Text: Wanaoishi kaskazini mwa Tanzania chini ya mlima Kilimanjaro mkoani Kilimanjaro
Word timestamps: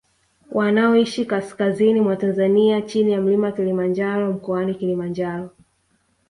Wanaoishi 0.51 1.25
kaskazini 1.25 2.01
mwa 2.01 2.15
Tanzania 2.15 2.81
chini 2.81 3.11
ya 3.11 3.21
mlima 3.21 3.51
Kilimanjaro 3.51 4.31
mkoani 4.33 4.75
Kilimanjaro 4.75 5.49